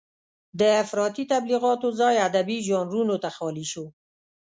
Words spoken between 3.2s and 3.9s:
ته خالي شو.